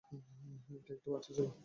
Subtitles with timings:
[0.75, 1.47] এটা একটা বাচ্চা ছিল।